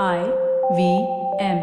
[0.00, 0.24] I
[0.74, 1.06] V
[1.38, 1.58] M.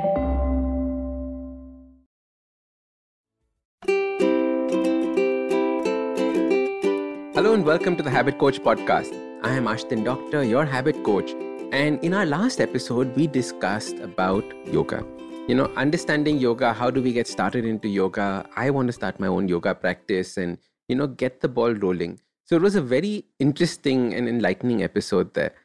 [7.34, 9.16] Hello and welcome to the Habit Coach podcast.
[9.42, 11.32] I am Ashdin Doctor, your habit coach.
[11.72, 15.04] And in our last episode, we discussed about yoga.
[15.48, 18.48] You know, understanding yoga, how do we get started into yoga?
[18.56, 22.20] I want to start my own yoga practice and, you know, get the ball rolling.
[22.46, 25.56] So it was a very interesting and enlightening episode there.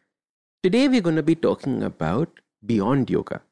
[0.63, 3.43] Today, we're going to be talking about beyond yoga.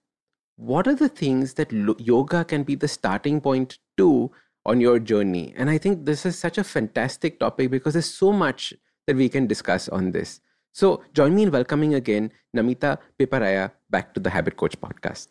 [0.57, 4.31] What are the things that lo- yoga can be the starting point to
[4.65, 5.55] on your journey?
[5.57, 8.75] And I think this is such a fantastic topic because there's so much
[9.07, 10.41] that we can discuss on this.
[10.73, 15.29] So join me in welcoming again Namita Piparaiya back to the Habit Coach podcast.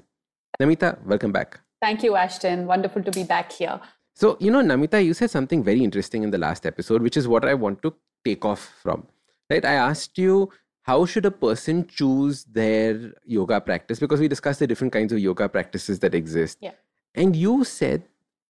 [0.62, 1.60] Namita, welcome back.
[1.82, 2.66] Thank you, Ashdin.
[2.66, 3.80] Wonderful to be back here.
[4.16, 7.28] So, you know, Namita, you said something very interesting in the last episode, which is
[7.28, 9.08] what I want to take off from.
[9.50, 9.66] Right?
[9.66, 10.52] I asked you
[10.92, 14.00] how should a person choose their yoga practice?
[14.00, 16.58] Because we discussed the different kinds of yoga practices that exist.
[16.70, 16.80] Yeah.
[17.22, 18.04] and you said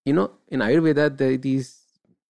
[0.09, 0.25] you know
[0.55, 1.69] in ayurveda there are these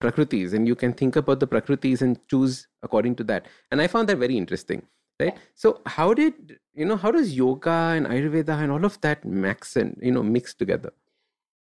[0.04, 3.48] prakritis and you can think about the prakritis and choose according to that.
[3.72, 4.84] And i found that very interesting
[5.22, 5.38] right?
[5.64, 9.76] So how did you know how does yoga and ayurveda and all of that mix
[9.76, 10.94] and you know mix together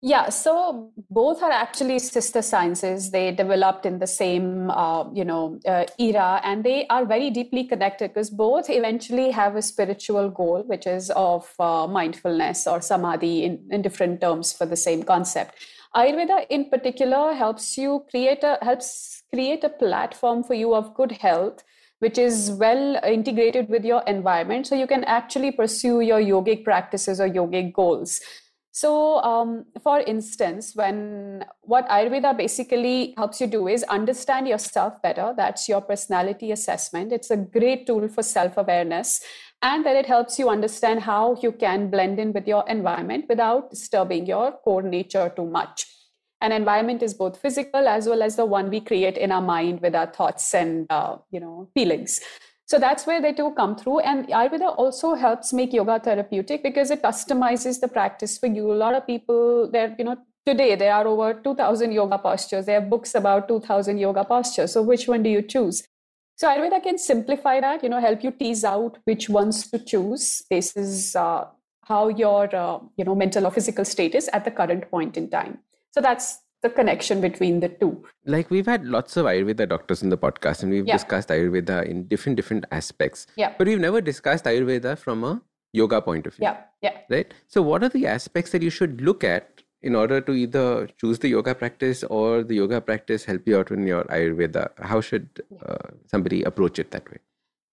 [0.00, 3.10] Yeah, so both are actually sister sciences.
[3.10, 7.64] They developed in the same, uh, you know, uh, era, and they are very deeply
[7.64, 13.42] connected because both eventually have a spiritual goal, which is of uh, mindfulness or samadhi
[13.42, 15.56] in, in different terms for the same concept.
[15.96, 21.12] Ayurveda, in particular, helps you create a helps create a platform for you of good
[21.12, 21.64] health
[21.98, 27.20] which is well integrated with your environment so you can actually pursue your yogic practices
[27.20, 28.20] or yogic goals
[28.78, 35.34] so, um, for instance, when what Ayurveda basically helps you do is understand yourself better.
[35.36, 37.12] That's your personality assessment.
[37.12, 39.20] It's a great tool for self awareness.
[39.62, 43.70] And then it helps you understand how you can blend in with your environment without
[43.70, 45.84] disturbing your core nature too much.
[46.40, 49.80] And environment is both physical as well as the one we create in our mind
[49.80, 52.20] with our thoughts and uh, you know feelings.
[52.68, 54.00] So that's where they do come through.
[54.00, 58.70] And Ayurveda also helps make yoga therapeutic because it customizes the practice for you.
[58.70, 62.66] A lot of people, there, you know, today there are over 2000 yoga postures.
[62.66, 64.72] There are books about 2000 yoga postures.
[64.72, 65.82] So which one do you choose?
[66.36, 70.42] So Ayurveda can simplify that, you know, help you tease out which ones to choose.
[70.50, 71.46] This is uh,
[71.84, 75.30] how your, uh, you know, mental or physical state is at the current point in
[75.30, 75.60] time.
[75.92, 78.04] So that's the connection between the two.
[78.24, 80.96] like we've had lots of ayurveda doctors in the podcast and we've Yeah.
[80.96, 83.52] discussed ayurveda in different different aspects Yeah.
[83.58, 85.40] but we've never discussed ayurveda from a
[85.72, 86.96] yoga point of view Yeah, yeah.
[87.16, 90.88] right so what are the aspects that you should look at in order to either
[91.00, 95.00] choose the yoga practice or the yoga practice help you out in your ayurveda how
[95.00, 95.28] should
[95.64, 97.18] uh, somebody approach it that way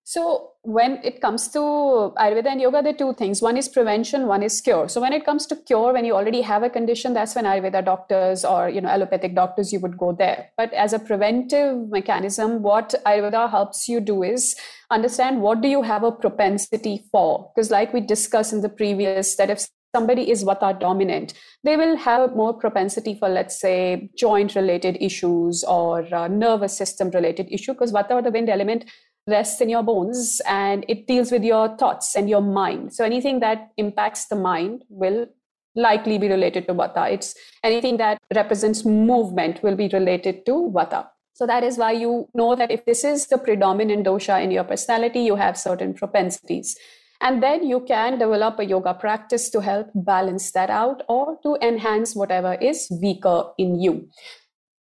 [0.08, 3.42] So when it comes to Ayurveda and yoga, there are two things.
[3.42, 4.88] One is prevention, one is cure.
[4.88, 7.84] So when it comes to cure, when you already have a condition, that's when Ayurveda
[7.84, 10.52] doctors or you know allopathic doctors you would go there.
[10.58, 14.56] But as a preventive mechanism, what Ayurveda helps you do is
[14.92, 17.52] understand what do you have a propensity for.
[17.56, 21.34] Because like we discussed in the previous, that if somebody is vata dominant,
[21.64, 27.10] they will have more propensity for, let's say, joint related issues or uh, nervous system
[27.10, 27.74] related issue.
[27.74, 28.86] Because vata or the wind element
[29.28, 32.94] rests in your bones and it deals with your thoughts and your mind.
[32.94, 35.28] So anything that impacts the mind will
[35.76, 37.12] likely be related to vata.
[37.12, 41.08] It's anything that represents movement will be related to vata.
[41.34, 44.64] So that is why you know that if this is the predominant dosha in your
[44.64, 46.78] personality, you have certain propensities.
[47.20, 51.58] And then you can develop a yoga practice to help balance that out or to
[51.62, 54.10] enhance whatever is weaker in you.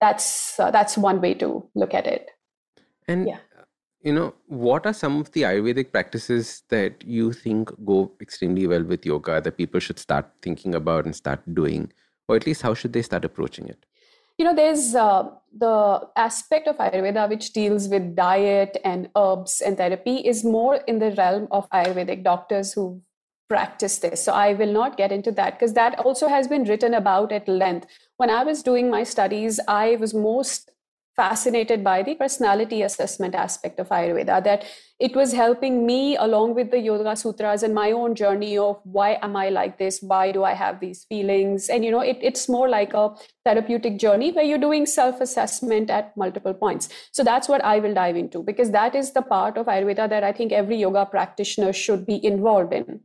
[0.01, 2.29] That's uh, that's one way to look at it.
[3.07, 3.37] and Yeah.
[4.03, 8.84] You know what are some of the ayurvedic practices that you think go extremely well
[8.84, 11.91] with yoga that people should start thinking about and start doing?
[12.28, 13.86] Or at least how should they start approaching it?
[14.38, 19.78] You know there's uh, the aspect of ayurveda which deals with diet and herbs and
[19.78, 23.02] therapy is more in the realm of ayurvedic doctors who
[23.47, 24.24] practice this.
[24.24, 27.47] So i will not get into that because that also has been written about at
[27.47, 27.88] length.
[28.17, 30.72] When i was doing my studies i was most
[31.15, 34.65] fascinated by the personality assessment aspect of ayurveda that
[34.99, 39.19] it was helping me along with the yoga sutras and my own journey of why
[39.21, 40.01] am i like this?
[40.01, 41.69] Why do i have these feelings?
[41.69, 43.09] And you know it, it's more like a
[43.45, 46.89] therapeutic journey where you're doing self assessment at multiple points.
[47.11, 50.23] So that's what i will dive into because that is the part of ayurveda that
[50.23, 53.01] i think every yoga practitioner should be involved in.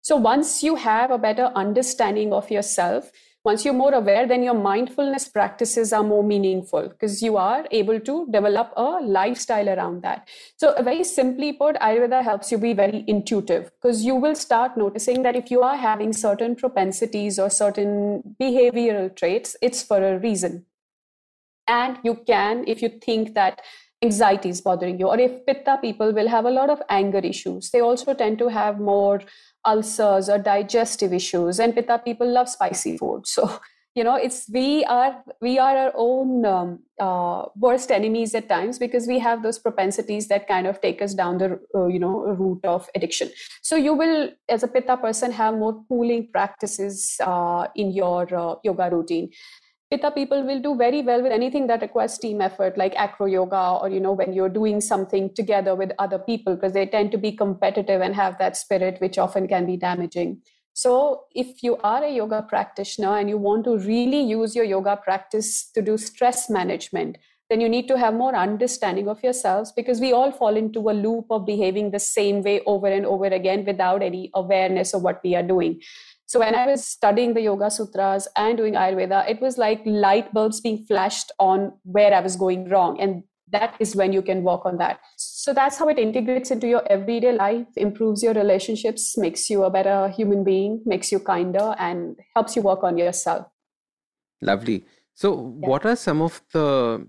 [0.00, 3.12] So once you have a better understanding of yourself
[3.44, 7.98] once you're more aware then your mindfulness practices are more meaningful because you are able
[7.98, 10.28] to develop a lifestyle around that.
[10.56, 15.22] So very simply put ayurveda helps you be very intuitive because you will start noticing
[15.22, 20.66] that if you are having certain propensities or certain behavioral traits it's for a reason.
[21.66, 23.60] And you can if you think that
[24.02, 27.70] anxiety is bothering you or if pitta people will have a lot of anger issues
[27.70, 29.20] they also tend to have more
[29.64, 31.58] ulcers or digestive issues.
[31.58, 33.26] And pitta people love spicy food.
[33.26, 33.50] So
[33.94, 38.78] you know it's we are we are our own um, uh, worst enemies at times
[38.78, 42.24] because we have those propensities that kind of take us down the uh, you know
[42.24, 43.30] route of addiction.
[43.62, 48.54] So you will as a pitta person have more cooling practices uh, in your uh,
[48.64, 49.30] yoga routine
[49.92, 53.76] Pitta people will do very well with anything that requires team effort, like acro yoga,
[53.78, 57.18] or you know, when you're doing something together with other people, because they tend to
[57.18, 60.40] be competitive and have that spirit, which often can be damaging.
[60.72, 64.96] So, if you are a yoga practitioner and you want to really use your yoga
[64.96, 67.18] practice to do stress management,
[67.50, 70.96] then you need to have more understanding of yourselves because we all fall into a
[70.96, 75.20] loop of behaving the same way over and over again without any awareness of what
[75.22, 75.82] we are doing.
[76.32, 80.32] So when I was studying the Yoga Sutras and doing Ayurveda, it was like light
[80.32, 82.98] bulbs being flashed on where I was going wrong.
[82.98, 85.00] And that is when you can work on that.
[85.18, 89.68] So that's how it integrates into your everyday life, improves your relationships, makes you a
[89.70, 93.46] better human being, makes you kinder, and helps you work on yourself.
[94.40, 94.86] Lovely.
[95.12, 95.68] So, yeah.
[95.68, 97.06] what are some of the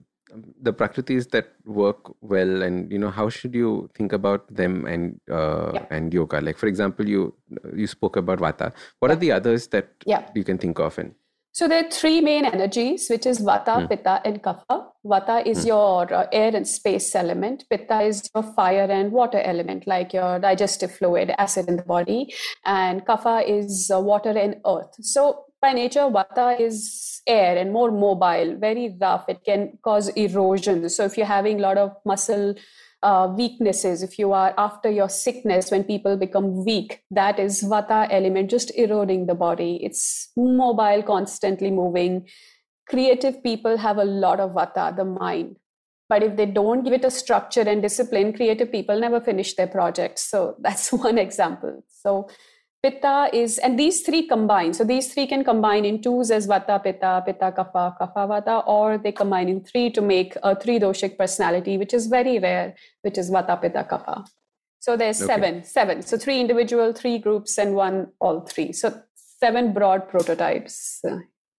[0.62, 5.19] the prakritis that work well and you know how should you think about them and
[5.31, 5.85] uh, yeah.
[5.89, 7.33] and yoga like for example you
[7.75, 9.15] you spoke about vata what yeah.
[9.15, 10.30] are the others that yeah.
[10.35, 11.13] you can think of and
[11.51, 13.88] so there are three main energies which is vata hmm.
[13.88, 15.68] pitta and kapha vata is hmm.
[15.68, 20.39] your uh, air and space element pitta is your fire and water element like your
[20.39, 22.21] digestive fluid acid in the body
[22.65, 27.89] and kapha is uh, water and earth so by nature, vata is air and more
[27.89, 29.30] mobile, very rough.
[29.30, 30.89] It can cause erosion.
[30.89, 32.56] So if you're having a lot of muscle
[33.01, 38.07] uh, weaknesses, if you are after your sickness, when people become weak, that is vata
[38.12, 39.80] element just eroding the body.
[39.81, 42.27] It's mobile, constantly moving.
[42.89, 45.56] Creative people have a lot of vata, the mind.
[46.10, 49.68] But if they don't give it a structure and discipline, creative people never finish their
[49.68, 50.30] projects.
[50.30, 51.86] So that's one example.
[51.88, 52.27] So
[52.83, 54.74] Pitta is, and these three combine.
[54.74, 58.97] So these three can combine in twos as Vata, Pitta, Pitta, Kapha, Kapha, Vata, or
[58.97, 63.18] they combine in three to make a three doshic personality, which is very rare, which
[63.18, 64.27] is Vata, Pitta, Kapha.
[64.81, 65.33] So there's okay.
[65.33, 66.01] seven, seven.
[66.01, 68.74] So three individual, three groups, and one all three.
[68.74, 71.01] So seven broad prototypes.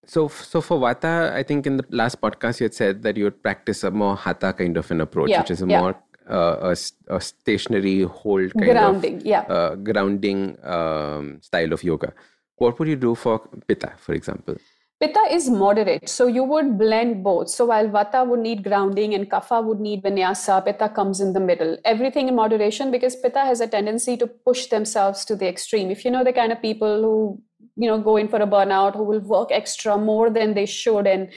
[0.06, 3.25] So, so for Vata, I think in the last podcast you had said that you
[3.25, 5.81] would practice a more Hatha kind of an approach, yeah, which is a yeah.
[5.81, 5.97] more
[6.29, 9.41] uh, a, a, stationary hold kind grounding, of yeah.
[9.41, 12.12] uh, grounding um, style of yoga.
[12.56, 14.56] What would you do for Pitta, for example?
[15.00, 17.50] Pitta is moderate, so you would blend both.
[17.50, 21.41] So while Vata would need grounding and Kapha would need vinyasa, Pitta comes in the
[21.41, 21.76] middle.
[21.85, 25.91] Everything in moderation because Pitta has a tendency to push themselves to the extreme.
[25.91, 27.43] If you know the kind of people who
[27.77, 31.06] you know go in for a burnout, who will work extra more than they should,
[31.06, 31.31] and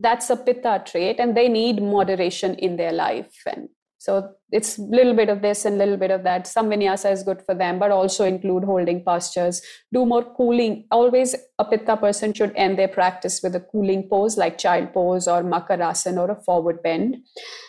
[0.00, 3.32] that's a Pitta trait, and they need moderation in their life.
[3.46, 3.68] And
[4.04, 6.46] so it's a little bit of this and a little bit of that.
[6.46, 9.62] Some vinyasa is good for them, but also include holding postures.
[9.94, 10.84] Do more cooling.
[10.90, 15.26] Always a pitta person should end their practice with a cooling pose like child pose
[15.26, 17.16] or makarasana or a forward bend.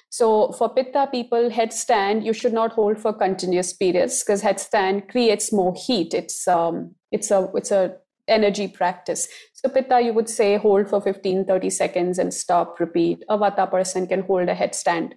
[0.10, 5.54] So for pitta people, headstand you should not hold for continuous periods because headstand creates
[5.54, 6.14] more heat.
[6.14, 7.96] It's um it's a it's a
[8.28, 9.30] energy practice.
[9.54, 13.24] So pitta you would say hold for 15 30 seconds and stop repeat.
[13.30, 15.14] A vata person can hold a headstand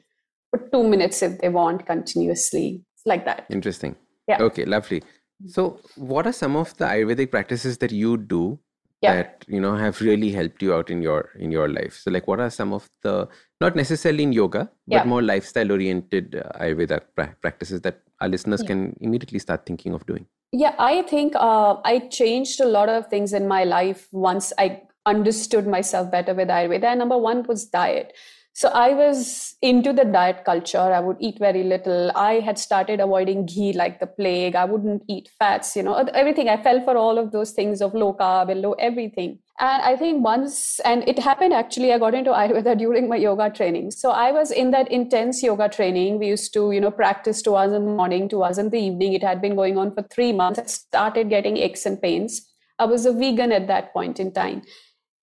[0.50, 2.83] for two minutes if they want continuously.
[2.95, 3.47] It's like that.
[3.50, 3.97] Interesting.
[4.26, 4.43] Yeah.
[4.43, 5.02] Okay, lovely.
[5.47, 8.59] So, what are some of the Ayurvedic practices that you do
[9.00, 9.14] yeah.
[9.14, 11.95] that you know have really helped you out in your in your life?
[11.95, 13.28] So, like, what are some of the
[13.61, 15.05] not necessarily in yoga, but yeah.
[15.05, 18.69] more lifestyle oriented uh, Ayurveda pra- practices that our listeners yeah.
[18.69, 20.26] can immediately start thinking of doing?
[20.50, 24.83] Yeah, I think uh, I changed a lot of things in my life once I
[25.07, 26.85] understood myself better with Ayurveda.
[26.85, 28.12] And number one was diet.
[28.59, 30.81] So I was into the diet culture.
[30.81, 32.11] I would eat very little.
[32.17, 34.57] I had started avoiding ghee like the plague.
[34.57, 36.49] I wouldn't eat fats, you know, everything.
[36.49, 39.38] I fell for all of those things of low carb and low everything.
[39.61, 43.49] And I think once, and it happened actually, I got into Ayurveda during my yoga
[43.49, 43.93] training.
[43.93, 46.19] So I was in that intense yoga training.
[46.19, 48.81] We used to, you know, practice two hours in the morning, two hours in the
[48.81, 49.12] evening.
[49.12, 50.59] It had been going on for three months.
[50.59, 52.45] I started getting aches and pains.
[52.81, 54.62] I was a vegan at that point in time.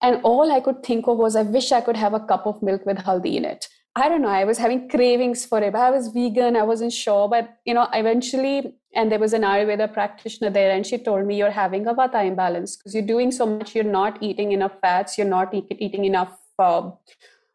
[0.02, 2.62] And all I could think of was, I wish I could have a cup of
[2.62, 3.66] milk with haldi in it.
[3.94, 4.28] I don't know.
[4.28, 5.74] I was having cravings for it.
[5.74, 6.54] I was vegan.
[6.54, 10.86] I wasn't sure, but you know, eventually, and there was an ayurveda practitioner there and
[10.86, 14.22] she told me you're having a vata imbalance because you're doing so much you're not
[14.22, 16.90] eating enough fats you're not eat, eating enough uh,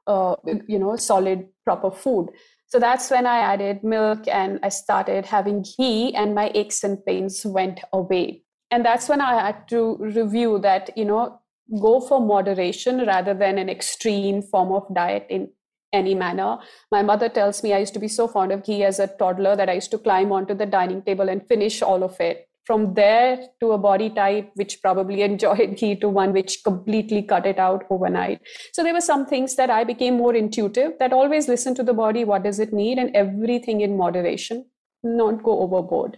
[0.07, 0.35] uh,
[0.67, 2.29] you know solid proper food
[2.67, 7.03] so that's when i added milk and i started having ghee and my aches and
[7.05, 11.40] pains went away and that's when i had to review that you know
[11.79, 15.49] go for moderation rather than an extreme form of diet in
[15.93, 16.57] any manner.
[16.91, 19.55] My mother tells me I used to be so fond of ghee as a toddler
[19.55, 22.47] that I used to climb onto the dining table and finish all of it.
[22.65, 27.45] From there to a body type which probably enjoyed ghee to one which completely cut
[27.45, 28.41] it out overnight.
[28.71, 31.93] So there were some things that I became more intuitive that always listen to the
[31.93, 34.65] body, what does it need, and everything in moderation,
[35.03, 36.17] not go overboard.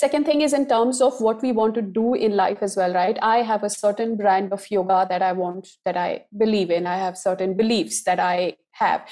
[0.00, 2.94] Second thing is in terms of what we want to do in life as well,
[2.94, 3.18] right?
[3.20, 6.86] I have a certain brand of yoga that I want, that I believe in.
[6.86, 9.06] I have certain beliefs that I have.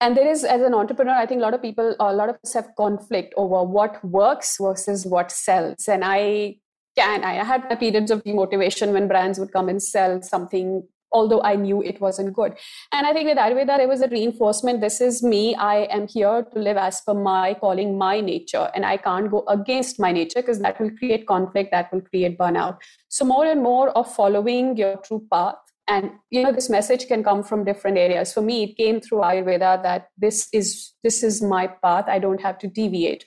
[0.00, 2.36] And there is, as an entrepreneur, I think a lot of people, a lot of
[2.44, 5.88] us have conflict over what works versus what sells.
[5.88, 6.58] And I
[6.96, 11.56] can, I had periods of demotivation when brands would come and sell something although I
[11.56, 12.54] knew it wasn't good.
[12.92, 15.54] And I think with Ayurveda, there was a reinforcement this is me.
[15.54, 19.44] I am here to live as per my calling, my nature, and I can't go
[19.48, 22.78] against my nature because that will create conflict, that will create burnout.
[23.08, 25.56] So, more and more of following your true path.
[25.88, 28.32] And you know, this message can come from different areas.
[28.32, 32.04] For me, it came through Ayurveda that this is this is my path.
[32.06, 33.24] I don't have to deviate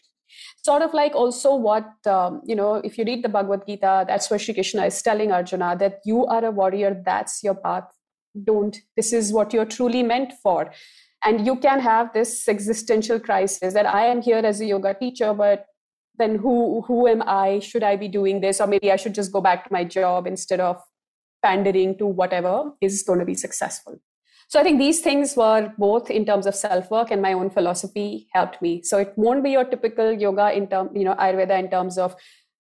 [0.64, 4.30] sort of like also what um, you know if you read the bhagavad gita that's
[4.30, 7.90] where Shri krishna is telling arjuna that you are a warrior that's your path.
[8.44, 10.72] Don't this is what you're truly meant for.
[11.26, 15.34] And you can have this existential crisis that i am here as a yoga teacher
[15.34, 15.66] but
[16.18, 17.60] then who who am i?
[17.60, 18.62] Should i be doing this?
[18.62, 20.82] Or maybe i should just go back to my job instead of
[21.44, 24.00] pandering to whatever is going to be successful
[24.48, 27.50] so I think these things were both in terms of self work and my own
[27.50, 28.84] philosophy helped me.
[28.84, 32.16] So it won't be your typical yoga in term, you know, Ayurveda in terms of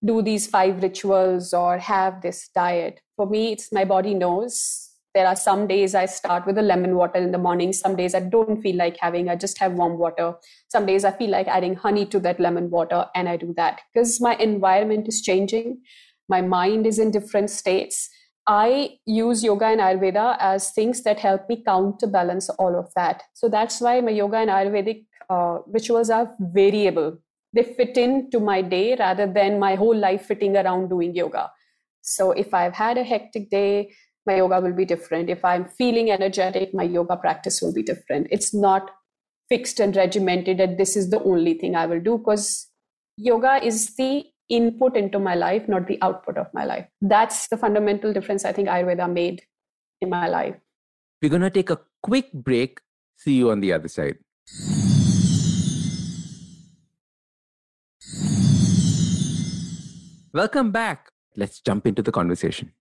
[0.05, 2.99] do these five rituals or have this diet.
[3.15, 4.89] For me, it's my body knows.
[5.13, 7.71] There are some days I start with a lemon water in the morning.
[7.71, 10.33] Some days I don't feel like having, I just have warm water.
[10.69, 13.81] Some days I feel like adding honey to that lemon water and I do that
[13.93, 15.81] because my environment is changing.
[16.27, 18.09] My mind is in different states
[18.45, 23.23] I use yoga and Ayurveda as things that help me counterbalance all of that.
[23.33, 27.19] So that's why my yoga and Ayurvedic uh, rituals are variable.
[27.53, 31.51] They fit into my day rather than my whole life fitting around doing yoga.
[32.01, 33.93] So if I've had a hectic day,
[34.25, 35.29] my yoga will be different.
[35.29, 38.27] If I'm feeling energetic, my yoga practice will be different.
[38.31, 38.91] It's not
[39.49, 42.67] fixed and regimented that this is the only thing I will do because
[43.17, 46.85] yoga is the input into my life, not the output of my life.
[47.01, 49.41] That's the fundamental difference I think Ayurveda made
[50.01, 50.55] in my life.
[51.21, 52.79] We're going to take a quick break.
[53.17, 54.17] See you on the other side.
[60.33, 61.11] Welcome back.
[61.35, 62.73] Let's jump into the conversation.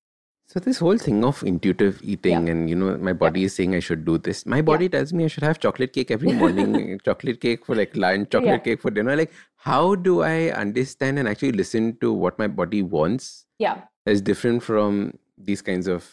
[0.52, 2.52] So this whole thing of intuitive eating yeah.
[2.52, 3.46] and you know my body yeah.
[3.46, 4.44] is saying I should do this.
[4.44, 4.90] My body yeah.
[4.90, 8.62] tells me I should have chocolate cake every morning, chocolate cake for like lunch, chocolate
[8.62, 9.16] cake for dinner.
[9.16, 13.46] Like how do I understand and actually listen to what my body wants?
[13.58, 13.80] Yeah.
[14.04, 16.06] Is different from these kinds of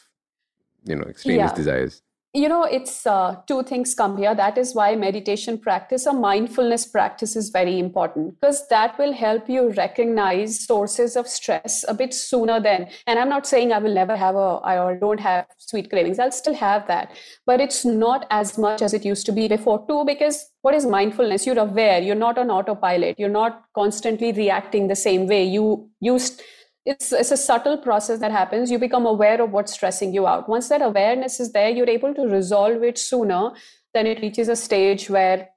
[0.86, 2.02] you know extremist desires
[2.34, 4.36] you know it's uh, two things come here.
[4.36, 9.50] That is why meditation practice or mindfulness practice is very important because that will help
[9.50, 13.94] you recognize sources of stress a bit sooner than and i'm not saying i will
[13.94, 16.20] never have a i or don't have sweet cravings.
[16.20, 17.12] I'll still have that.
[17.46, 20.86] But it's not as much as it used to be before too because what is
[20.86, 21.46] mindfulness?
[21.46, 22.02] You're aware.
[22.02, 23.20] You're not on autopilot.
[23.20, 26.42] You're not constantly reacting the same way you used
[26.86, 28.72] it's, it's a subtle process that happens.
[28.72, 30.48] You become aware of what's stressing you out.
[30.50, 33.52] Once that awareness is there, you're able to resolve it sooner
[33.94, 35.50] than it reaches a stage where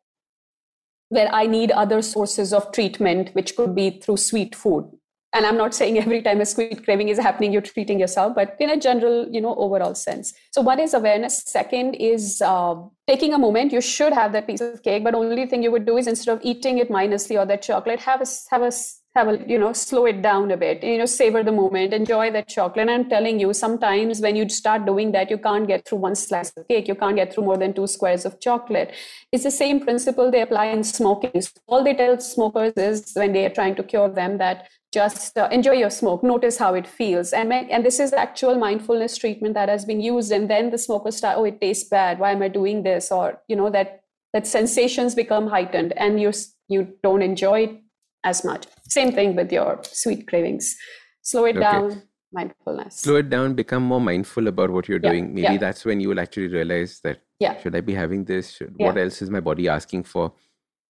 [1.08, 4.90] where I need other sources of treatment, which could be through sweet food.
[5.34, 8.56] And I'm not saying every time a sweet craving is happening, you're treating yourself, but
[8.58, 10.32] in a general, you know, overall sense.
[10.52, 11.42] So one is awareness.
[11.44, 12.76] Second is uh,
[13.06, 13.72] taking a moment.
[13.72, 16.32] You should have that piece of cake, but only thing you would do is instead
[16.32, 18.72] of eating it minus the other chocolate, have a have a
[19.14, 22.30] have a you know slow it down a bit you know savor the moment enjoy
[22.30, 22.88] that chocolate.
[22.88, 26.14] And i'm telling you sometimes when you start doing that you can't get through one
[26.14, 26.88] slice of cake.
[26.88, 28.92] You can't get through more than two squares of chocolate.
[29.30, 31.42] It's the same principle they apply in smoking.
[31.66, 35.48] All they tell smokers is when they are trying to cure them that just uh,
[35.50, 36.22] enjoy your smoke.
[36.22, 37.32] Notice how it feels.
[37.32, 40.32] And and this is actual mindfulness treatment that has been used.
[40.32, 42.18] And then the smokers start oh it tastes bad.
[42.18, 43.12] Why am i doing this?
[43.12, 44.02] Or you know that
[44.32, 46.32] that sensations become heightened and you
[46.68, 47.81] you don't enjoy it
[48.24, 48.66] as much.
[48.88, 50.76] Same thing with your sweet cravings.
[51.22, 51.60] Slow it okay.
[51.60, 52.02] down,
[52.32, 52.96] mindfulness.
[52.96, 55.10] Slow it down, become more mindful about what you're yeah.
[55.10, 55.34] doing.
[55.34, 55.58] Maybe yeah.
[55.58, 57.60] that's when you will actually realize that yeah.
[57.60, 58.50] should I be having this?
[58.52, 60.32] Should, what else is my body asking for?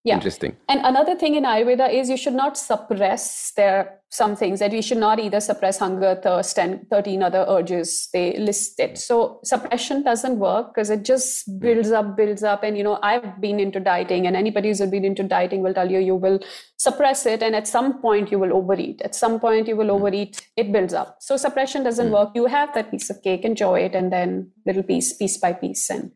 [0.04, 0.14] Yeah.
[0.14, 0.56] Interesting.
[0.68, 4.82] And another thing in Ayurveda is you should not suppress there some things that you
[4.82, 8.98] should not either suppress hunger, thirst, and 13 other urges they list it.
[8.98, 12.64] So suppression doesn't work because it just builds up, builds up.
[12.64, 15.88] And you know, I've been into dieting, and anybody who's been into dieting will tell
[15.88, 16.40] you you will
[16.78, 19.00] suppress it, and at some point you will overeat.
[19.02, 21.18] At some point you will overeat, it builds up.
[21.20, 22.12] So suppression doesn't Mm.
[22.12, 22.30] work.
[22.34, 25.88] You have that piece of cake, enjoy it, and then little piece, piece by piece,
[25.90, 26.10] and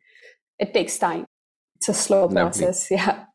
[0.58, 1.24] it takes time.
[1.76, 2.40] It's a slow Lovely.
[2.42, 2.90] process.
[2.90, 3.26] Yeah.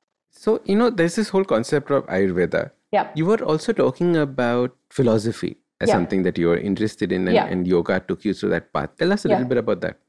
[0.44, 2.72] So, you know, there's this whole concept of Ayurveda.
[2.92, 3.10] Yeah.
[3.14, 5.94] You were also talking about philosophy as Yeah.
[5.98, 7.46] something that you were interested in, and, Yeah.
[7.46, 8.90] and yoga took you through that path.
[8.98, 9.36] Tell us a Yeah.
[9.36, 10.00] little bit about that.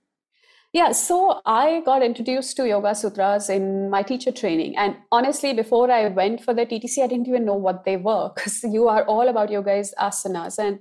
[0.72, 4.74] Yeah, so I got introduced to Yoga Sutras in my teacher training.
[4.78, 8.30] And honestly, before I went for the TTC, I didn't even know what they were
[8.34, 10.58] because you are all about yoga is asanas.
[10.58, 10.78] And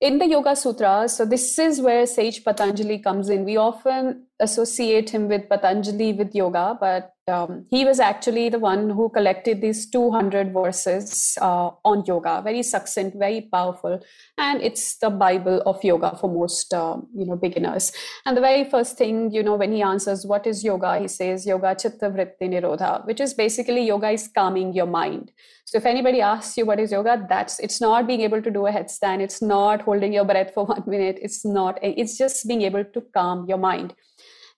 [0.00, 3.44] in the Yoga Sutras, so this is where Sage Patanjali comes in.
[3.44, 8.90] We often associate him with Patanjali with yoga, but um, he was actually the one
[8.90, 14.00] who collected these 200 verses uh, on yoga, very succinct, very powerful,
[14.36, 17.92] and it's the Bible of yoga for most um, you know beginners.
[18.26, 21.46] And the very first thing, you know, when he answers what is yoga, he says
[21.46, 25.32] yoga chitta vritti nirodha, which is basically yoga is calming your mind.
[25.64, 28.66] So if anybody asks you what is yoga, that's it's not being able to do
[28.66, 32.62] a headstand, it's not holding your breath for one minute, it's not, it's just being
[32.62, 33.94] able to calm your mind.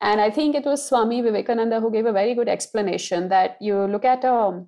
[0.02, 3.86] And I think it was Swami Vivekananda who gave a very good explanation that you
[3.86, 4.64] look at a,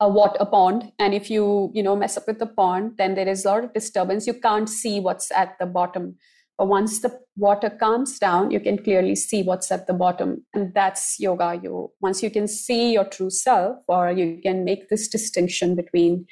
[0.00, 3.28] a water pond, and if you you know mess up with the pond, then there
[3.28, 4.26] is a lot of disturbance.
[4.26, 6.16] You can't see what's at the bottom.
[6.58, 10.74] But once the water calms down, you can clearly see what's at the bottom, and
[10.74, 11.60] that's yoga.
[11.62, 16.26] You once you can see your true self, or you can make this distinction between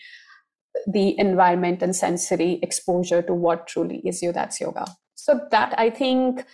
[0.88, 4.32] the environment and sensory exposure to what truly is you.
[4.32, 4.86] That's yoga.
[5.14, 6.44] So that I think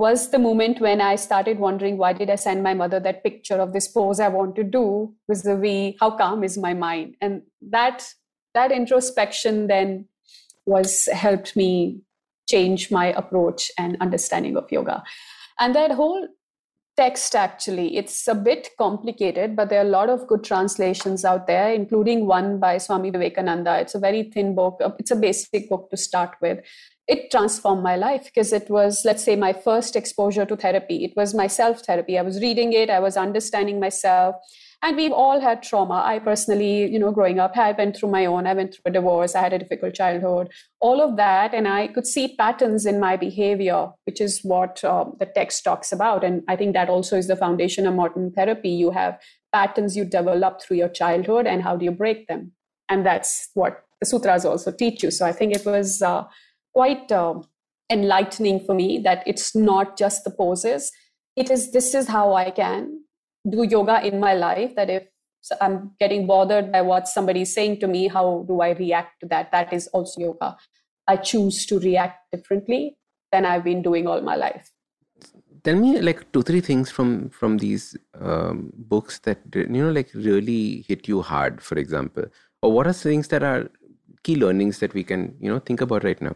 [0.00, 3.56] was the moment when I started wondering why did I send my mother that picture
[3.64, 7.42] of this pose I want to do vis-a-vis how calm is my mind, and
[7.76, 8.06] that
[8.54, 10.06] that introspection then
[10.64, 12.00] was helped me
[12.48, 15.02] change my approach and understanding of yoga,
[15.58, 16.28] and that whole
[16.96, 21.46] text actually it's a bit complicated but there are a lot of good translations out
[21.46, 23.78] there including one by swami vivekananda.
[23.80, 26.58] It's a very thin book it's a basic book to start with
[27.10, 31.04] it transformed my life because it was let's say my first exposure to therapy.
[31.04, 32.88] It was my self therapy i was reading it.
[32.88, 34.36] I was understanding myself.
[34.82, 36.02] And we've all had trauma.
[36.10, 38.46] I personally you know growing up i went through my own.
[38.46, 39.34] I went through a divorce.
[39.34, 40.52] I had a difficult childhood.
[40.80, 45.16] All of that and i could see patterns in my behavior which is what um,
[45.18, 46.22] the text talks about.
[46.22, 48.70] And i think that also is the foundation of modern therapy.
[48.84, 49.18] You have
[49.52, 52.52] patterns you develop through your childhood and how do you break them.
[52.88, 55.10] And that's what the sutras also teach you.
[55.10, 56.22] So i think it was uh,
[56.72, 57.10] quite
[57.90, 60.90] enlightening for me that it's not just the poses.
[61.36, 63.02] It is this is how i can
[63.48, 65.04] do yoga in my life that if
[65.60, 69.50] i'm getting bothered by what somebody's saying to me how do i react to that?
[69.52, 70.56] That is also yoga.
[71.06, 72.96] I choose to react differently
[73.32, 74.70] than i've been doing all my life.
[75.62, 80.10] Tell me like two, three things from from these um, books that you know like
[80.14, 82.24] really hit you hard, for example,
[82.62, 83.70] or what are things that are
[84.22, 86.34] key learnings that we can you know think about right now.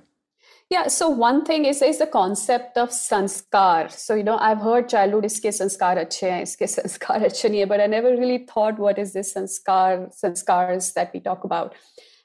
[0.70, 3.90] Yeah, so one thing is is the concept of sanskar.
[3.90, 7.66] So you know, I've heard childhood iske sanskar achhe hain, iske sanskar achhe nahi hai,
[7.66, 11.74] but I never really thought what is this sanskar, sanskars that we talk about.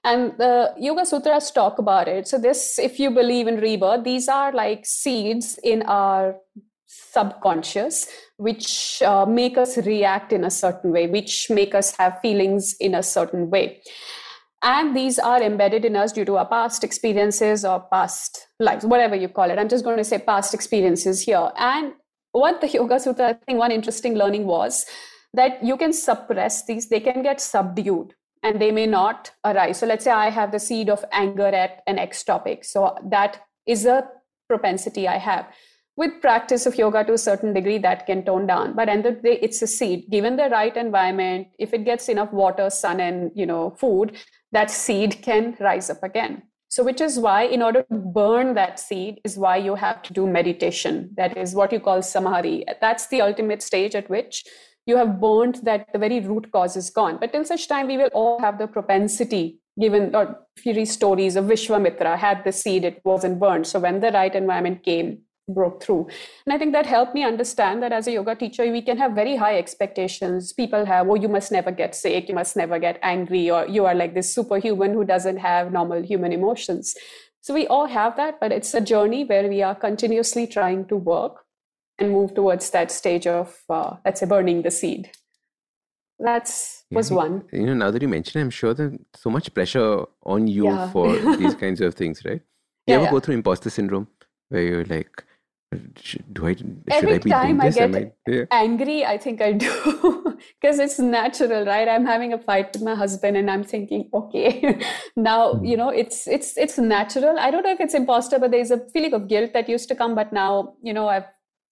[0.03, 2.27] And the Yoga Sutras talk about it.
[2.27, 6.37] So this, if you believe in rebirth, these are like seeds in our
[6.89, 12.75] subconscious which uh, make us react in a certain way which make us have feelings
[12.79, 13.81] in a certain way
[14.61, 19.15] and these are embedded in us due to our past experiences or past lives whatever
[19.15, 19.57] you call it.
[19.57, 21.51] I'm just going to say past experiences here.
[21.57, 21.93] And
[22.31, 24.85] what the yoga sutra i think one interesting learning was
[25.33, 29.79] that you can suppress these they can get subdued and they may not arise.
[29.79, 32.63] So let's say i have the seed of anger at an x topic.
[32.63, 34.07] So that is a
[34.47, 35.47] propensity i have.
[35.97, 38.73] With practice of yoga to a certain degree that can tone down.
[38.73, 40.09] But end of the day it's a seed.
[40.09, 44.17] Given the right environment if it gets enough water sun and you know food
[44.51, 46.43] that seed can rise up again.
[46.69, 50.13] So which is why in order to burn that seed is why you have to
[50.13, 51.09] do meditation.
[51.17, 54.43] That is what you call samadhi that's the ultimate stage at which
[54.85, 57.17] you have burned that the very root cause is gone.
[57.19, 61.45] But till such time we will all have the propensity given or read stories of
[61.45, 63.65] vishwamitra had the seed it wasn't burned.
[63.65, 65.21] So when the right environment came
[65.53, 66.07] broke through.
[66.45, 69.13] And I think that helped me understand that as a yoga teacher, we can have
[69.13, 70.53] very high expectations.
[70.53, 73.85] People have, oh, you must never get sick, you must never get angry, or you
[73.85, 76.95] are like this superhuman who doesn't have normal human emotions.
[77.41, 80.95] So we all have that, but it's a journey where we are continuously trying to
[80.95, 81.43] work
[81.97, 85.11] and move towards that stage of, uh, let's say, burning the seed.
[86.19, 87.43] that's was Yeah, one.
[87.51, 90.65] You know, now that you mention, it, I'm sure there's so much pressure on you
[90.65, 90.89] Yeah.
[90.91, 92.41] for these kinds of things, right?
[92.87, 94.07] You Yeah, ever go through imposter syndrome
[94.49, 95.23] where you're like,
[96.01, 98.45] "Sh- do I should Every I be time I get yeah.
[98.49, 101.87] angry i think i do because it's natural right?
[101.87, 104.79] I'm having a fight with my husband and i'm thinking okay
[105.15, 105.65] now hmm.
[105.65, 107.37] you know it's it's it's natural.
[107.37, 109.95] I don't know if it's imposter but there's a feeling of guilt that used to
[109.95, 111.27] come but now you know i've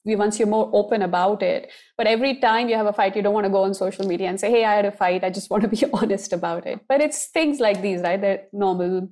[0.05, 3.23] we- once you're more open about it but every time you have a fight you
[3.23, 5.31] don't want to go on social media and say hey i had a fight i
[5.31, 6.79] just want to be honest about it.
[6.87, 8.21] But it's things like these right?
[8.21, 9.09] They're normal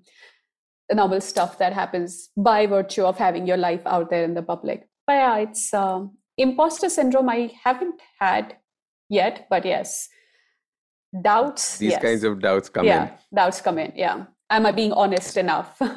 [0.94, 4.88] normal stuff that happens by virtue of having your life out there in the public
[5.08, 8.56] but yeah it's um, imposter syndrome i haven't had
[9.10, 10.10] yet but yes
[11.22, 12.02] doubts These yes.
[12.02, 13.12] kinds of doubts come yeah in.
[13.36, 15.82] doubts come in yeah am i being honest enough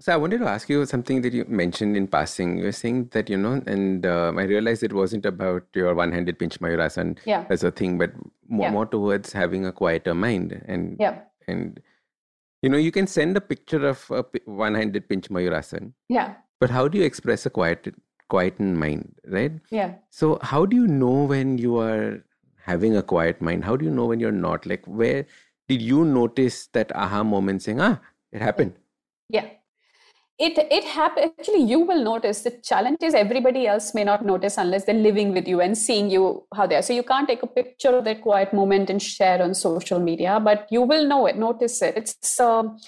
[0.00, 2.58] So I wanted to ask you something that you mentioned in passing.
[2.58, 6.40] You were saying that, you know, and um, I realized it wasn't about your one-handed
[6.40, 8.10] pinch mayurasan yeah as a thing, but
[8.48, 8.72] more, Yeah.
[8.72, 10.60] more towards having a quieter mind.
[10.66, 11.78] And yeah and
[12.62, 16.86] you know, you can send a picture of a one-handed pinch mayurasan, yeah but how
[16.86, 17.92] do you express a quiet,
[18.28, 19.52] quietened mind, right?
[19.70, 22.24] yeah So how do you know when you are
[22.64, 23.64] having a quiet mind?
[23.64, 24.64] How do you know when you're not?
[24.64, 25.26] Like, where
[25.68, 27.98] did you notice that aha moment saying, ah,
[28.30, 28.74] it happened?
[29.28, 29.48] Yeah.
[30.46, 34.56] It it happen actually you will notice the challenge is everybody else may not notice
[34.62, 36.22] unless they're living with you and seeing you
[36.56, 36.82] how they are.
[36.82, 40.40] So you can't take a picture of that quiet moment and share on social media,
[40.48, 41.96] but you will know it, notice it.
[41.96, 42.78] It's um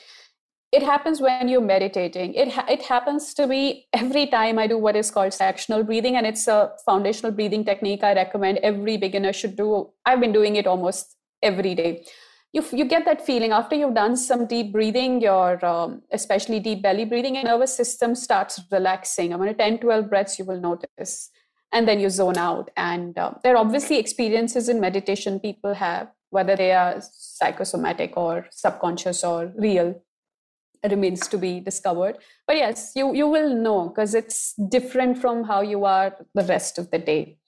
[0.73, 2.35] it happens when you're meditating.
[2.35, 6.17] It ha- it happens to me every time I do what is called sectional breathing,
[6.17, 9.91] and it's a foundational breathing technique I recommend every beginner should do.
[10.05, 12.05] I've been doing it almost every day
[12.55, 16.83] you, you get that feeling after you've done some deep breathing your um, especially deep
[16.83, 19.35] belly breathing your nervous system starts relaxing.
[19.35, 21.31] I mean 10 12 breaths you will notice.
[21.73, 22.71] And then you zone out.
[22.77, 28.47] And uh, there are obviously experiences in meditation people have whether they are psychosomatic or
[28.53, 30.01] subconscious or real
[30.89, 32.19] remains to be discovered.
[32.47, 36.79] But yes you you will know because it's different from how you are the rest
[36.79, 37.39] of the day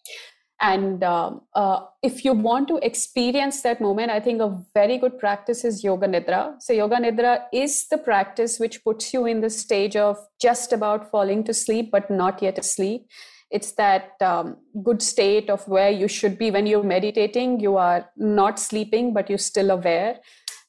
[0.60, 5.18] and um, uh, if you want to experience that moment, I think a very good
[5.18, 6.60] practice is Yoga Nidra.
[6.62, 11.10] So, Yoga Nidra is the practice which puts you in the stage of just about
[11.10, 13.06] falling to sleep, but not yet asleep.
[13.50, 17.60] It's that um, good state of where you should be when you're meditating.
[17.60, 20.20] You are not sleeping, but you're still aware.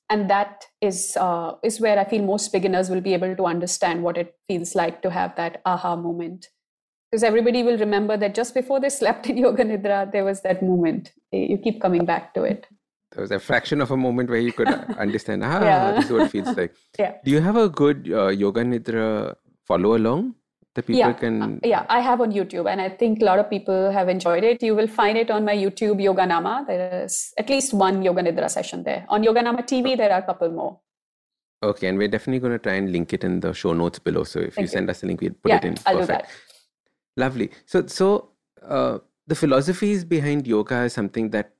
[0.10, 4.04] And that is, uh, is where I feel most beginners will be able to understand
[4.04, 6.48] what it feels like to have that aha moment
[7.12, 10.62] because everybody will remember that just before they slept in yoga nidra there was that
[10.62, 12.68] moment you keep coming back to it
[13.16, 14.68] There was a fraction of a moment where you could
[15.04, 15.84] understand, ah, Yeah.
[15.96, 16.74] this is what it feels like.
[17.04, 17.14] Yeah.
[17.26, 19.06] Do you have a good uh, yoga nidra
[19.70, 20.26] follow along
[20.76, 21.38] that people yeah can?
[21.46, 24.44] uh, yeah i have on youtube and i think a lot of people have enjoyed
[24.50, 28.22] it you will find it on my youtube Yoganama there is at least one yoga
[28.28, 30.74] nidra session there on Yoganama tv there are a couple more
[31.70, 34.24] Okay, and we're definitely going to try and link it in the show notes below.
[34.32, 34.68] So if you you.
[34.74, 35.76] send us a link, we'll put yeah it in.
[35.88, 36.28] i'll do Perfect.
[37.18, 37.52] Lovely.
[37.66, 38.30] So, so
[38.62, 41.52] uh, the philosophies behind yoga is something that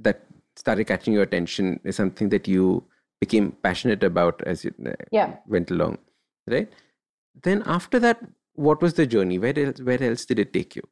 [0.00, 0.22] that
[0.56, 1.80] started catching your attention.
[1.84, 2.84] Is something that you
[3.20, 5.98] became passionate about as you uh, yeah went along,
[6.46, 6.70] right?
[7.42, 8.20] Then after that,
[8.54, 9.38] what was the journey?
[9.38, 10.82] Where else, where else did it take you?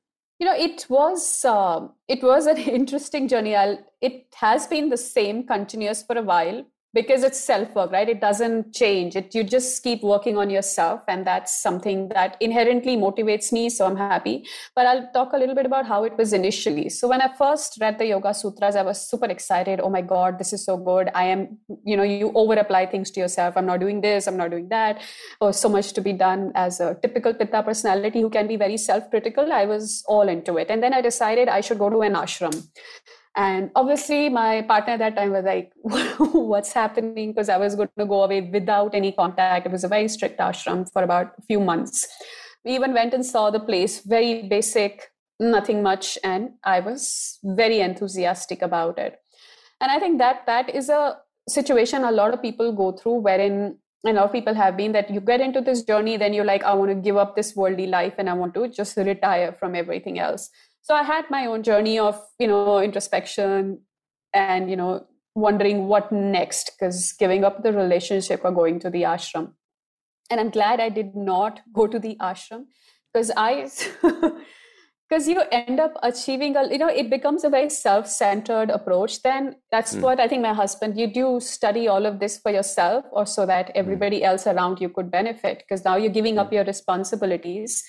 [0.40, 4.96] you know it was um, it was an interesting journey I'll, it has been the
[4.96, 8.08] same continuous for a while because it's self work right?
[8.08, 9.16] It doesn't change.
[9.16, 13.86] It you just keep working on yourself and that's something that inherently motivates me so
[13.86, 14.46] i'm happy.
[14.76, 16.88] But i'll talk a little bit about how it was initially.
[16.88, 19.80] So when i first read the yoga sutras i was super excited.
[19.80, 21.10] Oh my god this is so good.
[21.14, 23.56] I am you know you over apply things to yourself.
[23.56, 25.02] I'm not doing this i'm not doing that.
[25.40, 28.76] Oh so much to be done as a typical pitta personality who can be very
[28.76, 30.70] self critical i was all into it.
[30.70, 32.64] And then i decided i should go to an ashram
[33.36, 35.72] and obviously, my partner at that time was like,
[36.18, 37.32] What's happening?
[37.32, 39.66] Because I was going to go away without any contact.
[39.66, 42.06] It was a very strict ashram for about a few months.
[42.64, 46.16] We even went and saw the place, very basic, nothing much.
[46.22, 49.18] And I was very enthusiastic about it.
[49.80, 51.18] And I think that that is a
[51.48, 55.10] situation a lot of people go through, wherein a lot of people have been that
[55.10, 57.86] you get into this journey, then you're like, I want to give up this worldly
[57.86, 60.50] life and I want to just retire from everything else
[60.86, 63.68] so i had my own journey of you know introspection
[64.44, 64.92] and you know
[65.44, 69.46] wondering what next because giving up the relationship or going to the ashram.
[70.30, 72.66] And i'm glad i did not go to the ashram
[73.12, 73.48] because i
[75.08, 79.18] because you end up achieving a you know it becomes a very self-centered approach.
[79.22, 80.06] Then that's Mm.
[80.06, 83.46] what i think my husband you do study all of this for yourself or so
[83.52, 87.82] that everybody else around you could benefit because now you're giving up your responsibilities.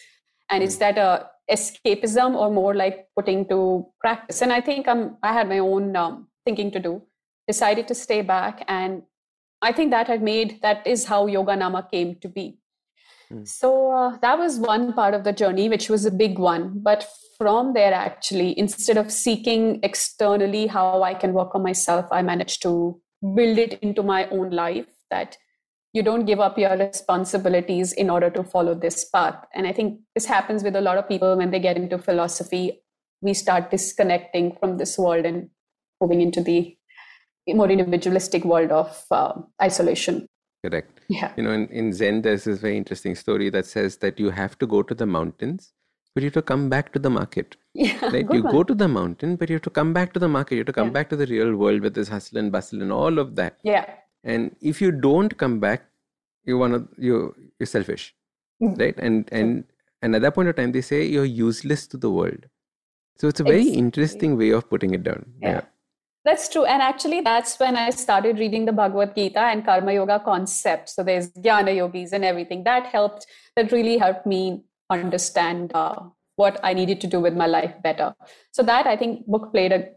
[0.49, 5.17] And it's that uh, escapism or more like putting to practice and i think i'm
[5.21, 7.01] i had my own um, thinking to do.
[7.47, 9.03] Decided to stay back, and
[9.61, 12.57] I think that had made that is how Yoganama came to be.
[13.31, 13.47] Mm.
[13.47, 16.79] So uh, that was one part of the journey, which was a big one.
[16.81, 22.21] But from there, actually, instead of seeking externally how I can work on myself, I
[22.21, 22.99] managed to
[23.35, 25.37] build it into my own life that
[25.95, 29.35] you don't give up your responsibilities in order to follow this path.
[29.53, 32.81] And I think this happens with a lot of people when they get into philosophy.
[33.21, 35.49] We start disconnecting from this world and
[36.01, 36.75] moving into the
[37.47, 40.27] more individualistic world of uh, isolation.
[40.65, 40.99] Correct.
[41.07, 41.31] Yeah.
[41.37, 44.57] You know, in, in Zen, there's this very interesting story that says that you have
[44.59, 45.71] to go to the mountains,
[46.13, 47.55] but you have to come back to the market.
[47.73, 47.97] Yeah.
[48.11, 48.25] Right?
[48.33, 48.51] You one.
[48.51, 50.55] go to the mountain, but you have to come back to the market.
[50.55, 50.93] You have to come Yeah.
[50.93, 53.59] back to the real world with this hustle and bustle and all of that.
[53.63, 53.85] Yeah.
[54.25, 55.85] And if you don't come back,
[56.45, 58.13] you wanna you you're selfish.
[58.61, 58.79] Mm.
[58.79, 58.97] Right?
[58.97, 59.63] And and
[60.01, 62.47] and at that point of time they say you're useless to the world.
[63.17, 63.79] So it's a very Exactly.
[63.79, 65.25] interesting way of putting it down.
[65.41, 65.61] Yeah.
[66.25, 66.65] That's true.
[66.65, 70.89] And actually, that's when I started reading the Bhagavad Gita and Karma Yoga concept.
[70.89, 72.63] So there's Jnana Yogis and everything.
[72.63, 75.99] That helped, that really helped me understand uh,
[76.35, 78.15] what I needed to do with my life better.
[78.51, 79.89] So that I think book played a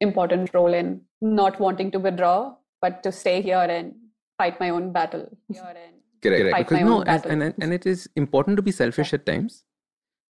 [0.00, 3.94] important role in not wanting to withdraw, but to stay here and
[4.38, 5.28] fight my own battle.
[5.52, 6.50] Here and Correct.
[6.50, 7.42] Fight Because my no, own and, battle.
[7.42, 9.64] and and it is important to be selfish at times,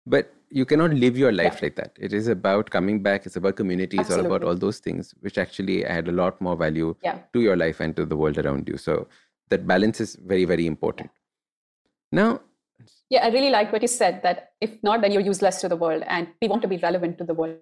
[0.06, 1.92] but you cannot live your life like that.
[2.00, 3.26] It is about coming back.
[3.26, 3.98] It's about community.
[3.98, 7.20] It's all about all those things, which actually add a lot more value Yeah.
[7.34, 8.78] to your life and to the world around you.
[8.78, 9.08] So
[9.50, 11.10] that balance is very, very important.
[12.12, 12.42] Now,
[13.10, 15.76] Yeah, I really like what you said that if not, then you're useless to the
[15.84, 16.04] world.
[16.08, 17.58] And we want to be relevant to the world,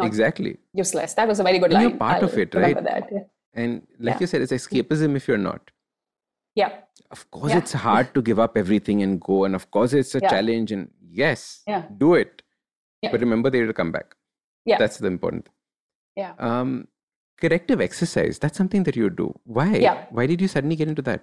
[0.00, 1.14] not exactly, useless.
[1.14, 1.88] That was a very good And line.
[1.90, 2.82] you're part I'll of it, right?
[2.90, 3.10] That.
[3.54, 4.20] And like Yeah.
[4.20, 5.70] you said, it's escapism if you're not.
[6.54, 6.80] yeah.
[7.10, 7.58] Of course, Yeah.
[7.58, 10.28] it's hard to give up everything and go, and of course, it's a Yeah.
[10.30, 10.72] challenge.
[10.72, 11.82] And yes, Yeah.
[11.98, 12.42] do it.
[13.02, 13.10] Yeah.
[13.12, 14.14] But remember, they will come back.
[14.64, 14.78] Yeah.
[14.78, 15.46] That's the important.
[15.46, 15.54] thing.
[16.16, 16.34] Yeah.
[16.38, 16.88] Um,
[17.40, 18.38] corrective exercise.
[18.38, 19.34] That's something that you do.
[19.44, 19.76] Why?
[19.76, 20.06] Yeah.
[20.10, 21.22] Why did you suddenly get into that?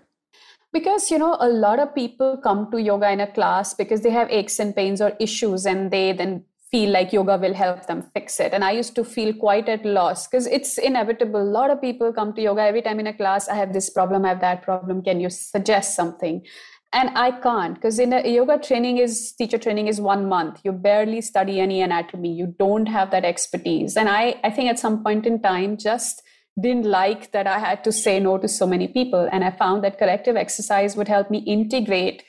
[0.71, 4.09] Because, you know, a lot of people come to yoga in a class because they
[4.11, 8.03] have aches and pains or issues and they then feel like yoga will help them
[8.13, 8.53] fix it.
[8.53, 11.41] And I used to feel quite at loss because it's inevitable.
[11.41, 13.47] A lot of people come to yoga every time in a class.
[13.47, 15.01] I have this problem, I have that problem.
[15.01, 16.45] Can you suggest something?
[16.91, 20.61] And I can't because in a yoga training is teacher training is one month.
[20.63, 22.33] You barely study any anatomy.
[22.33, 23.95] You don't have that expertise.
[23.95, 26.23] And I, I think at some point in time, just
[26.59, 29.29] didn't like that I had to say no to so many people.
[29.31, 32.23] And I found that corrective exercise would help me integrate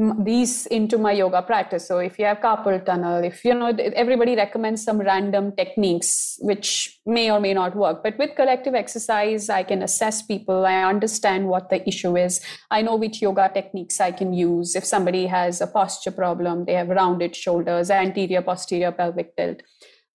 [0.00, 1.86] these into my yoga practice.
[1.86, 6.98] So if you have carpal tunnel, if you know, everybody recommends some random techniques which
[7.04, 8.02] may or may not work.
[8.02, 10.64] But with corrective exercise, I can assess people.
[10.64, 12.40] I understand what the issue is.
[12.70, 14.74] I know which yoga techniques I can use.
[14.74, 19.62] If somebody has a posture problem, they have rounded shoulders, anterior, posterior pelvic tilt.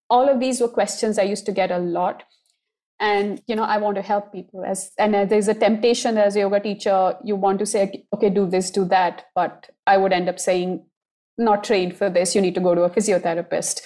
[0.09, 2.23] All of these were questions I used to get a lot
[2.99, 6.35] and you know i want to help people as and uh, there's a temptation as
[6.35, 10.13] a yoga teacher you want to say okay do this do that but i would
[10.13, 10.83] end up saying
[11.37, 13.81] not trained for this you need to go to a physiotherapist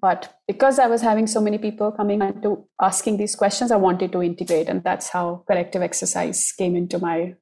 [0.00, 3.76] but because i was having so many people coming and to asking these questions i
[3.76, 7.34] wanted to integrate and that's how corrective exercise came into my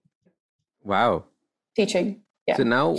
[0.85, 1.25] Wow.
[1.77, 2.97] teaching yeah So now,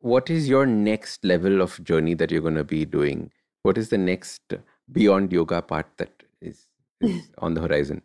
[0.00, 3.30] what is your next level of journey that you're going to be doing?
[3.62, 4.54] What is the next
[4.90, 6.66] beyond yoga part that is,
[7.00, 8.02] is on the horizon?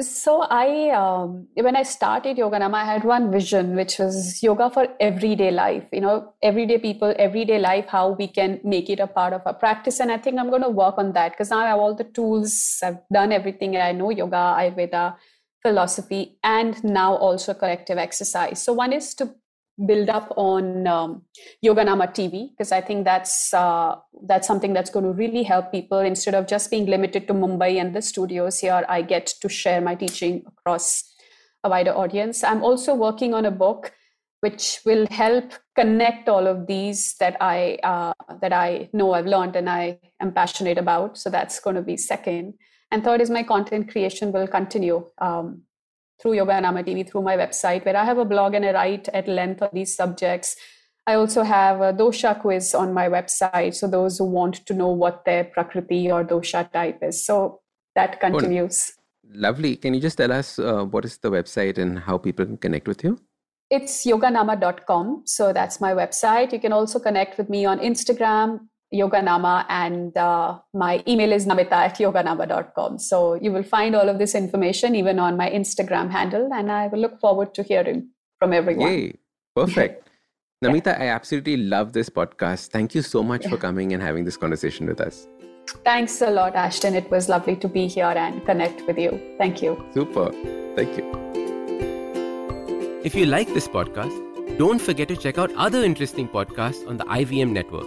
[0.00, 4.88] So I, um, when I started Yoganama, I had one vision, which was yoga for
[4.98, 5.84] everyday life.
[5.92, 9.54] You know, everyday people, everyday life, how we can make it a part of our
[9.54, 10.00] practice.
[10.00, 12.02] And I think I'm going to work on that because now I have all the
[12.02, 12.80] tools.
[12.82, 13.76] I've done everything.
[13.76, 15.14] I know yoga, Ayurveda,
[15.62, 18.60] philosophy, and now also corrective exercise.
[18.64, 19.32] So one is to
[19.86, 21.22] build up on um,
[21.64, 25.98] Yoganama TV because I think that's uh, that's something that's going to really help people
[25.98, 28.84] instead of just being limited to Mumbai and the studios here.
[28.88, 31.14] I get to share my teaching across
[31.64, 32.44] a wider audience.
[32.44, 33.92] I'm also working on a book
[34.40, 39.56] which will help connect all of these that I uh, that I know I've learned
[39.56, 41.18] and I am passionate about.
[41.18, 42.54] So that's going to be second.
[42.90, 45.04] And third is my content creation will continue.
[45.18, 45.62] Um,
[46.20, 49.28] through Yoganama TV, through my website, where I have a blog and I write at
[49.28, 50.56] length on these subjects.
[51.06, 53.74] I also have a dosha quiz on my website.
[53.74, 57.24] So those who want to know what their prakriti or dosha type is.
[57.24, 57.60] So
[57.94, 58.92] that continues.
[59.30, 59.76] Lovely.
[59.76, 62.88] Can you just tell us uh, what is the website and how people can connect
[62.88, 63.18] with you?
[63.70, 65.22] It's yoganama.com.
[65.26, 66.52] So that's my website.
[66.52, 71.72] You can also connect with me on Instagram, Yoganama, and uh, my email is namita
[71.72, 72.98] at yoganama.com.
[72.98, 76.86] So you will find all of this information even on my Instagram handle, and I
[76.88, 78.88] will look forward to hearing from everyone.
[78.88, 79.14] Yay.
[79.54, 80.08] Perfect.
[80.64, 82.68] Namita, I absolutely love this podcast.
[82.68, 85.28] Thank you so much for coming and having this conversation with us.
[85.84, 86.94] Thanks a lot, Ashdin.
[86.94, 89.20] It was lovely to be here and connect with you.
[89.38, 89.84] Thank you.
[89.92, 90.30] Super.
[90.74, 91.04] Thank you.
[93.04, 97.04] If you like this podcast, don't forget to check out other interesting podcasts on the
[97.04, 97.86] IVM network.